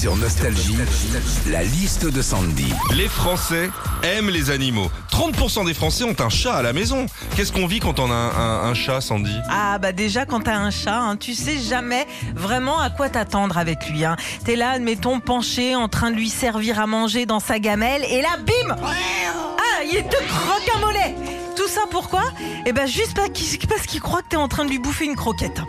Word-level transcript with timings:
Sur 0.00 0.16
Nostalgie, 0.16 0.76
la 1.50 1.62
liste 1.62 2.06
de 2.06 2.22
Sandy. 2.22 2.72
Les 2.96 3.06
Français 3.08 3.68
aiment 4.02 4.30
les 4.30 4.50
animaux. 4.50 4.90
30% 5.12 5.66
des 5.66 5.74
Français 5.74 6.04
ont 6.04 6.16
un 6.18 6.30
chat 6.30 6.54
à 6.54 6.62
la 6.62 6.72
maison. 6.72 7.04
Qu'est-ce 7.36 7.52
qu'on 7.52 7.66
vit 7.66 7.80
quand 7.80 7.98
on 8.00 8.10
a 8.10 8.14
un, 8.14 8.28
un- 8.30 8.70
un 8.70 8.74
chat, 8.74 9.02
Sandy? 9.02 9.34
Ah 9.50 9.78
bah 9.78 9.92
déjà 9.92 10.24
quand 10.24 10.40
t'as 10.40 10.56
un 10.56 10.70
chat, 10.70 10.96
hein, 10.98 11.16
tu 11.16 11.34
sais 11.34 11.58
jamais 11.58 12.06
vraiment 12.34 12.80
à 12.80 12.88
quoi 12.88 13.10
t'attendre 13.10 13.58
avec 13.58 13.90
lui. 13.90 14.04
Hein. 14.06 14.16
T'es 14.46 14.56
là, 14.56 14.70
admettons, 14.70 15.20
penché, 15.20 15.74
en 15.76 15.88
train 15.88 16.10
de 16.10 16.16
lui 16.16 16.30
servir 16.30 16.80
à 16.80 16.86
manger 16.86 17.26
dans 17.26 17.40
sa 17.40 17.58
gamelle, 17.58 18.02
et 18.08 18.22
là, 18.22 18.38
bim 18.38 18.76
Ah, 18.82 19.84
il 19.84 20.02
te 20.04 20.16
croque 20.16 20.70
un 20.76 20.78
mollet 20.78 21.14
Tout 21.56 21.68
ça 21.68 21.82
pourquoi? 21.90 22.22
Eh 22.64 22.72
ben 22.72 22.86
juste 22.86 23.14
parce 23.14 23.28
qu'il 23.30 23.68
parce 23.68 23.82
qu'il 23.86 24.00
croit 24.00 24.22
que 24.22 24.28
t'es 24.30 24.36
en 24.36 24.48
train 24.48 24.64
de 24.64 24.70
lui 24.70 24.78
bouffer 24.78 25.04
une 25.04 25.16
croquette. 25.16 25.60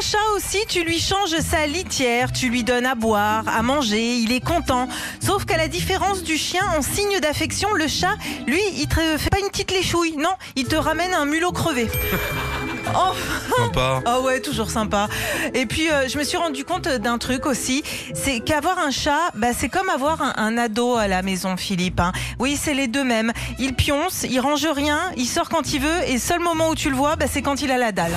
Un 0.00 0.02
chat 0.02 0.18
aussi, 0.34 0.56
tu 0.66 0.82
lui 0.82 0.98
changes 0.98 1.36
sa 1.40 1.66
litière, 1.66 2.32
tu 2.32 2.48
lui 2.48 2.64
donnes 2.64 2.86
à 2.86 2.94
boire, 2.94 3.44
à 3.46 3.60
manger, 3.60 4.14
il 4.16 4.32
est 4.32 4.40
content. 4.42 4.88
Sauf 5.22 5.44
qu'à 5.44 5.58
la 5.58 5.68
différence 5.68 6.22
du 6.22 6.38
chien, 6.38 6.62
en 6.74 6.80
signe 6.80 7.20
d'affection, 7.20 7.70
le 7.74 7.86
chat, 7.86 8.14
lui, 8.46 8.62
il 8.78 8.86
te 8.88 9.18
fait 9.18 9.28
pas 9.28 9.40
une 9.40 9.48
petite 9.50 9.70
léchouille, 9.70 10.16
non, 10.16 10.30
il 10.56 10.64
te 10.64 10.74
ramène 10.74 11.12
un 11.12 11.26
mulot 11.26 11.52
crevé. 11.52 11.86
Oh, 12.92 13.12
Sympa. 13.56 14.02
ah 14.04 14.20
ouais, 14.20 14.40
toujours 14.40 14.68
sympa. 14.70 15.06
Et 15.54 15.66
puis, 15.66 15.88
euh, 15.92 16.08
je 16.08 16.18
me 16.18 16.24
suis 16.24 16.36
rendu 16.38 16.64
compte 16.64 16.88
d'un 16.88 17.18
truc 17.18 17.46
aussi, 17.46 17.84
c'est 18.14 18.40
qu'avoir 18.40 18.80
un 18.80 18.90
chat, 18.90 19.30
bah, 19.36 19.48
c'est 19.56 19.68
comme 19.68 19.88
avoir 19.90 20.20
un, 20.22 20.32
un 20.36 20.58
ado 20.58 20.96
à 20.96 21.06
la 21.06 21.22
maison, 21.22 21.56
Philippe. 21.56 22.00
hein. 22.00 22.10
Oui, 22.40 22.58
c'est 22.60 22.74
les 22.74 22.88
deux 22.88 23.04
mêmes. 23.04 23.32
Il 23.60 23.74
pionce, 23.74 24.24
il 24.28 24.40
range 24.40 24.66
rien, 24.66 24.98
il 25.16 25.26
sort 25.26 25.48
quand 25.50 25.72
il 25.72 25.82
veut, 25.82 26.08
et 26.08 26.18
seul 26.18 26.40
moment 26.40 26.70
où 26.70 26.74
tu 26.74 26.90
le 26.90 26.96
vois, 26.96 27.14
bah, 27.14 27.26
c'est 27.30 27.42
quand 27.42 27.62
il 27.62 27.70
a 27.70 27.78
la 27.78 27.92
dalle. 27.92 28.16